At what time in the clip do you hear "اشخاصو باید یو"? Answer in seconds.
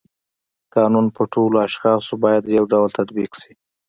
1.67-2.63